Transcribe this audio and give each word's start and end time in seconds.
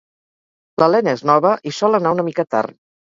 L'Elena 0.83 1.13
és 1.17 1.21
nova 1.31 1.51
i 1.73 1.73
sol 1.81 1.99
anar 1.99 2.15
una 2.17 2.25
mica 2.31 2.47
tard 2.57 2.75